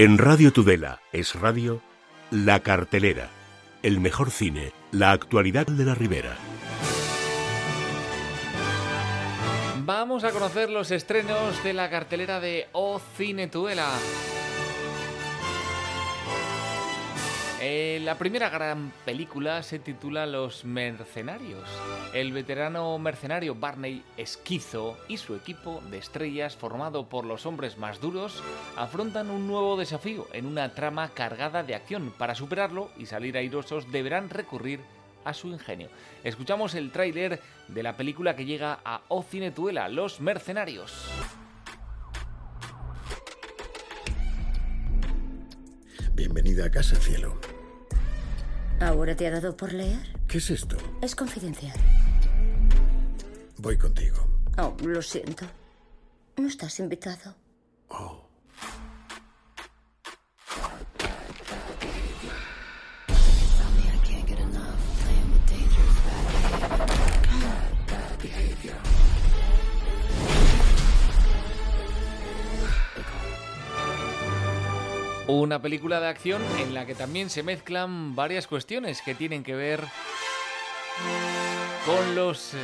[0.00, 1.82] En Radio Tudela es radio
[2.30, 3.30] La Cartelera,
[3.82, 6.36] el mejor cine, la actualidad de la Ribera.
[9.78, 13.90] Vamos a conocer los estrenos de la cartelera de O Cine Tudela.
[17.70, 21.68] Eh, la primera gran película se titula Los Mercenarios.
[22.14, 28.00] El veterano mercenario Barney Esquizo y su equipo de estrellas formado por los hombres más
[28.00, 28.42] duros
[28.74, 32.10] afrontan un nuevo desafío en una trama cargada de acción.
[32.16, 34.80] Para superarlo y salir airosos deberán recurrir
[35.26, 35.90] a su ingenio.
[36.24, 39.26] Escuchamos el tráiler de la película que llega a O
[39.90, 41.10] Los Mercenarios.
[46.14, 47.38] Bienvenida a casa, cielo.
[48.80, 49.98] ¿Ahora te ha dado por leer?
[50.28, 50.76] ¿Qué es esto?
[51.02, 51.76] Es confidencial.
[53.58, 54.18] Voy contigo.
[54.56, 55.44] Oh, lo siento.
[56.36, 57.34] No estás invitado.
[57.88, 58.27] Oh.
[75.28, 79.54] Una película de acción en la que también se mezclan varias cuestiones que tienen que
[79.54, 79.84] ver
[81.84, 82.58] con los eh,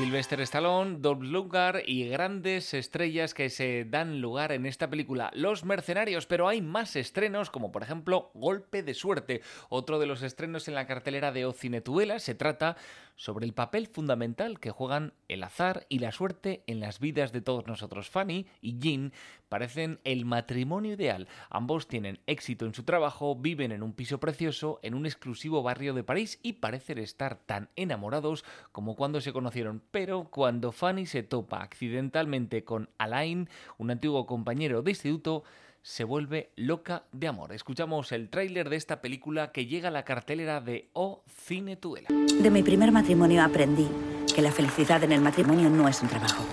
[0.00, 5.66] Sylvester Stallone, Dolph Lundgren y grandes estrellas que se dan lugar en esta película, Los
[5.66, 10.68] Mercenarios, pero hay más estrenos como por ejemplo Golpe de Suerte, otro de los estrenos
[10.68, 12.78] en la cartelera de Ocinetuela, se trata
[13.20, 17.42] sobre el papel fundamental que juegan el azar y la suerte en las vidas de
[17.42, 18.08] todos nosotros.
[18.08, 19.12] Fanny y Jean
[19.50, 21.28] parecen el matrimonio ideal.
[21.50, 25.92] Ambos tienen éxito en su trabajo, viven en un piso precioso en un exclusivo barrio
[25.92, 28.42] de París y parecen estar tan enamorados
[28.72, 29.82] como cuando se conocieron.
[29.90, 35.42] Pero cuando Fanny se topa accidentalmente con Alain, un antiguo compañero de instituto,
[35.82, 37.52] se vuelve loca de amor.
[37.52, 42.08] Escuchamos el tráiler de esta película que llega a la cartelera de O Cine Tuela.
[42.08, 43.88] De mi primer matrimonio aprendí
[44.34, 46.44] que la felicidad en el matrimonio no es un trabajo.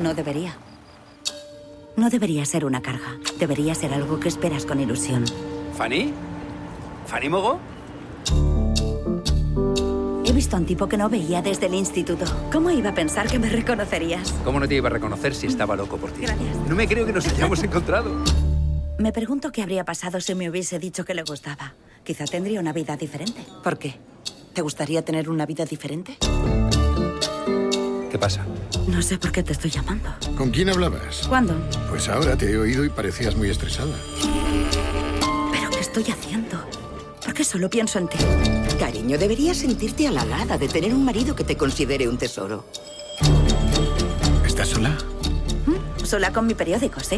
[0.00, 0.56] No debería.
[1.96, 3.18] No debería ser una carga.
[3.38, 5.24] Debería ser algo que esperas con ilusión.
[5.74, 6.12] ¿Fanny?
[7.06, 7.58] ¿Fanny Mogo?
[10.38, 12.24] Visto a un tipo que no veía desde el instituto.
[12.52, 14.32] ¿Cómo iba a pensar que me reconocerías?
[14.44, 16.20] ¿Cómo no te iba a reconocer si estaba loco por ti?
[16.22, 16.56] Gracias.
[16.68, 18.22] No me creo que nos hayamos encontrado.
[19.00, 21.74] Me pregunto qué habría pasado si me hubiese dicho que le gustaba.
[22.04, 23.44] Quizá tendría una vida diferente.
[23.64, 23.96] ¿Por qué?
[24.54, 26.18] ¿Te gustaría tener una vida diferente?
[28.08, 28.46] ¿Qué pasa?
[28.86, 30.08] No sé por qué te estoy llamando.
[30.36, 31.26] ¿Con quién hablabas?
[31.26, 31.56] ¿Cuándo?
[31.90, 33.96] Pues ahora te he oído y parecías muy estresada.
[35.50, 36.64] ¿Pero qué estoy haciendo?
[37.24, 38.18] ¿Por qué solo pienso en ti?
[38.98, 42.64] Cariño, deberías sentirte halagada de tener un marido que te considere un tesoro.
[44.44, 44.98] ¿Estás sola?
[45.66, 46.04] ¿Mm?
[46.04, 47.16] Sola con mi periódico, sí.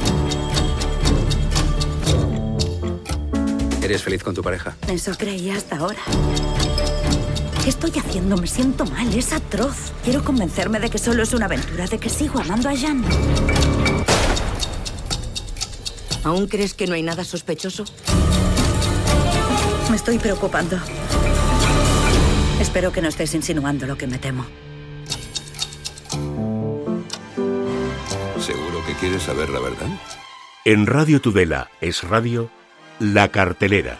[3.83, 4.77] ¿Eres feliz con tu pareja?
[4.89, 6.01] Eso creía hasta ahora.
[7.65, 8.37] ¿Qué estoy haciendo?
[8.37, 9.93] Me siento mal, es atroz.
[10.05, 13.03] Quiero convencerme de que solo es una aventura, de que sigo amando a Jan.
[16.25, 17.87] ¿Aún crees que no hay nada sospechoso?
[19.89, 20.79] Me estoy preocupando.
[22.61, 24.45] Espero que no estés insinuando lo que me temo.
[28.39, 29.89] ¿Seguro que quieres saber la verdad?
[30.67, 32.51] En Radio Tudela es radio
[32.99, 33.97] La Cartelera,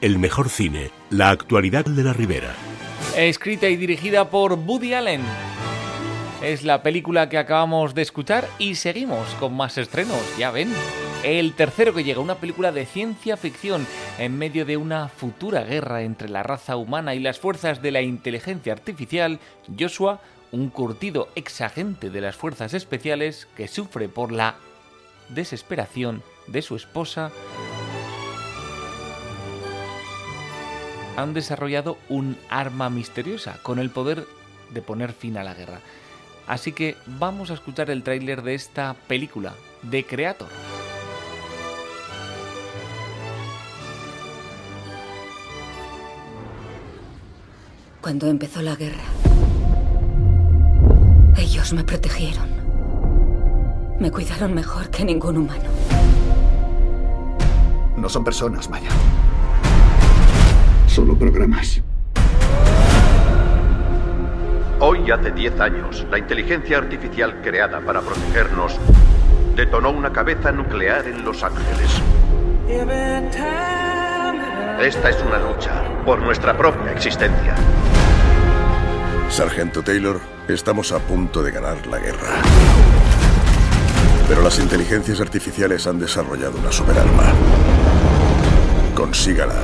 [0.00, 2.52] el mejor cine, la actualidad de la Ribera.
[3.16, 5.22] Escrita y dirigida por Woody Allen.
[6.42, 10.72] Es la película que acabamos de escuchar y seguimos con más estrenos, ya ven.
[11.22, 13.86] El tercero que llega, una película de ciencia ficción
[14.18, 18.00] en medio de una futura guerra entre la raza humana y las fuerzas de la
[18.00, 19.38] inteligencia artificial,
[19.78, 20.20] Joshua,
[20.50, 24.56] un curtido exagente de las fuerzas especiales que sufre por la
[25.28, 27.30] desesperación de su esposa,
[31.18, 34.24] han desarrollado un arma misteriosa con el poder
[34.70, 35.80] de poner fin a la guerra.
[36.46, 39.52] Así que vamos a escuchar el tráiler de esta película,
[39.82, 40.48] de Creator.
[48.10, 49.04] Cuando empezó la guerra,
[51.36, 52.48] ellos me protegieron.
[54.00, 55.70] Me cuidaron mejor que ningún humano.
[57.96, 58.88] No son personas, Maya.
[60.88, 61.80] Solo programas.
[64.80, 68.76] Hoy hace 10 años, la inteligencia artificial creada para protegernos
[69.54, 72.02] detonó una cabeza nuclear en Los Ángeles.
[74.80, 77.54] Esta es una lucha por nuestra propia existencia.
[79.28, 80.18] Sargento Taylor,
[80.48, 82.40] estamos a punto de ganar la guerra.
[84.26, 87.34] Pero las inteligencias artificiales han desarrollado una superarma.
[88.94, 89.56] Consígala.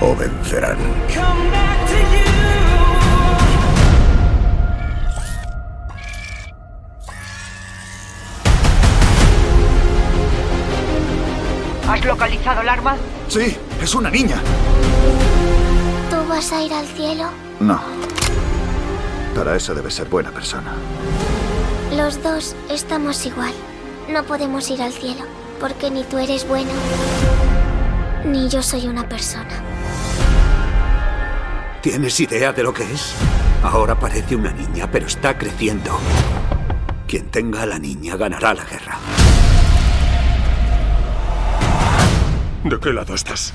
[0.00, 0.78] O vencerán.
[11.88, 12.96] ¿Has localizado el arma?
[13.28, 14.36] Sí, es una niña.
[16.10, 17.30] ¿Tú vas a ir al cielo?
[17.60, 17.80] No.
[19.34, 20.72] Para eso debes ser buena persona.
[21.96, 23.52] Los dos estamos igual.
[24.10, 25.24] No podemos ir al cielo,
[25.60, 26.70] porque ni tú eres bueno,
[28.24, 29.62] ni yo soy una persona.
[31.82, 33.14] ¿Tienes idea de lo que es?
[33.62, 35.98] Ahora parece una niña, pero está creciendo.
[37.06, 38.98] Quien tenga a la niña ganará la guerra.
[42.70, 43.52] ¿De qué lado estás?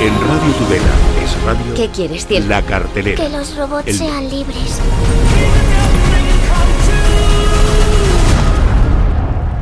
[0.00, 0.84] En Radio Tudela
[1.24, 1.74] es radio.
[1.74, 2.46] ¿Qué quieres, cielo?
[2.48, 3.22] La cartelera.
[3.22, 4.78] Que los robots El- sean libres.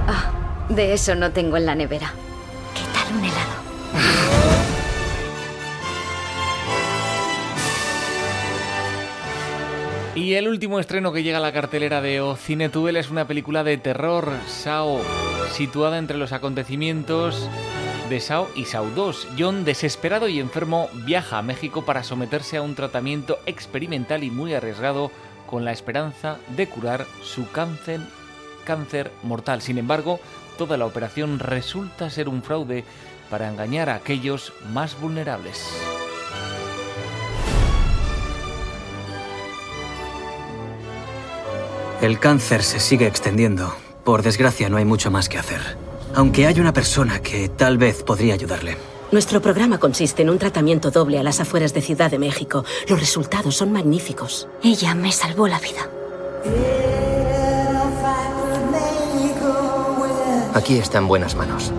[0.09, 0.31] Ah,
[0.69, 2.13] de eso no tengo en la nevera.
[2.75, 3.54] ¿Qué tal un helado?
[10.15, 13.65] Y el último estreno que llega a la cartelera de O Cine es una película
[13.65, 15.01] de terror, Sao,
[15.51, 17.49] situada entre los acontecimientos
[18.09, 19.29] de Sao y Sao 2.
[19.37, 24.55] John, desesperado y enfermo, viaja a México para someterse a un tratamiento experimental y muy
[24.55, 25.11] arriesgado
[25.49, 28.01] con la esperanza de curar su cáncer,
[28.65, 29.63] cáncer mortal.
[29.63, 30.21] Sin embargo,
[30.57, 32.85] toda la operación resulta ser un fraude
[33.31, 36.04] para engañar a aquellos más vulnerables.
[42.05, 43.75] El cáncer se sigue extendiendo.
[44.05, 45.79] Por desgracia, no hay mucho más que hacer.
[46.15, 48.77] Aunque hay una persona que tal vez podría ayudarle.
[49.11, 52.67] Nuestro programa consiste en un tratamiento doble a las afueras de Ciudad de México.
[52.89, 54.49] Los resultados son magníficos.
[54.63, 55.89] Ella me salvó la vida.
[60.53, 61.73] Aquí está en buenas manos.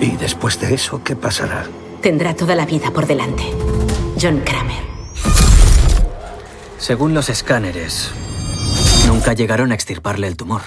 [0.00, 1.68] ¿Y después de eso qué pasará?
[2.02, 3.44] Tendrá toda la vida por delante.
[4.20, 4.95] John Kramer.
[6.78, 8.10] Según los escáneres,
[9.06, 10.62] nunca llegaron a extirparle el tumor.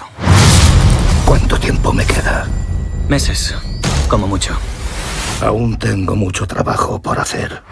[1.24, 2.46] ¿Cuánto tiempo me queda?
[3.08, 3.54] Meses,
[4.08, 4.56] como mucho.
[5.40, 7.62] Aún tengo mucho trabajo por hacer.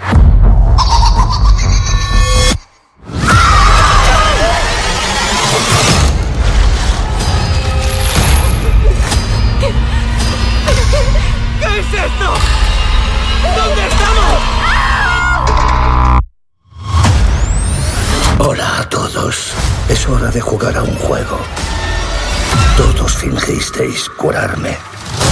[18.89, 19.53] Todos.
[19.89, 21.39] Es hora de jugar a un juego.
[22.77, 24.77] Todos fingisteis curarme,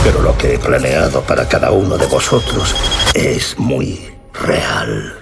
[0.03, 2.75] pero lo que he planeado para cada uno de vosotros
[3.15, 5.15] es muy real.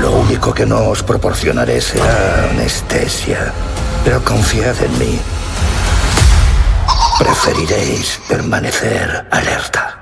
[0.00, 3.52] Lo único que no os proporcionaré será anestesia,
[4.04, 5.33] pero confiad en mí.
[7.18, 10.00] Preferiréis permanecer alerta.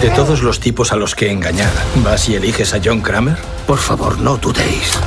[0.00, 3.36] De todos los tipos a los que engañar, ¿vas y eliges a John Kramer?
[3.66, 4.98] Por favor, no dudéis.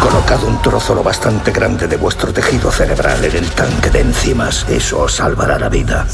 [0.00, 4.64] Colocad un trozo lo bastante grande de vuestro tejido cerebral en el tanque de enzimas.
[4.68, 6.06] Eso os salvará la vida.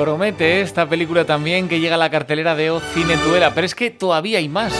[0.00, 3.74] Promete esta película también que llega a la cartelera de O Cine Tuela, pero es
[3.74, 4.72] que todavía hay más.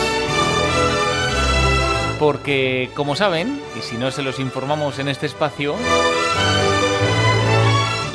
[2.17, 5.75] Porque, como saben, y si no se los informamos en este espacio,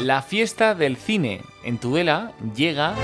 [0.02, 2.94] la fiesta del cine en Tudela llega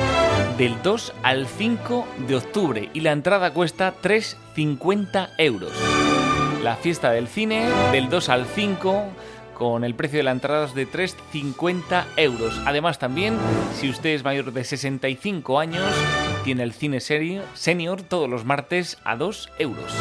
[0.59, 5.71] del 2 al 5 de octubre y la entrada cuesta 3,50 euros.
[6.61, 9.05] La fiesta del cine del 2 al 5
[9.63, 12.61] con el precio de la entrada de 3,50 euros.
[12.67, 13.39] Además también,
[13.77, 15.85] si usted es mayor de 65 años,
[16.43, 19.95] tiene el cine serio, senior todos los martes a 2 euros.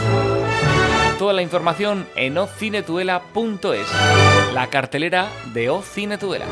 [1.20, 3.88] Toda la información en ocinetuela.es,
[4.52, 6.48] la cartelera de O Cine Tudela.